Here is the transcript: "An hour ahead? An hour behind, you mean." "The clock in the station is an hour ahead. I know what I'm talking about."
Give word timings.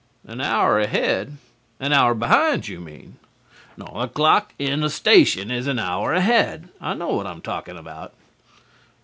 "An 0.25 0.41
hour 0.41 0.79
ahead? 0.79 1.37
An 1.79 1.93
hour 1.93 2.15
behind, 2.15 2.67
you 2.67 2.79
mean." 2.79 3.17
"The 3.77 4.07
clock 4.07 4.51
in 4.57 4.79
the 4.81 4.89
station 4.89 5.51
is 5.51 5.67
an 5.67 5.77
hour 5.77 6.11
ahead. 6.11 6.69
I 6.81 6.95
know 6.95 7.09
what 7.09 7.27
I'm 7.27 7.41
talking 7.43 7.77
about." 7.77 8.11